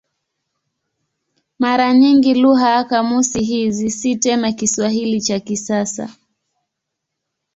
Mara 1.59 1.93
nyingi 1.93 2.33
lugha 2.33 2.69
ya 2.69 2.83
kamusi 2.83 3.39
hizi 3.43 3.91
si 3.91 4.15
tena 4.15 4.51
Kiswahili 4.51 5.21
cha 5.21 5.39
kisasa. 5.39 6.09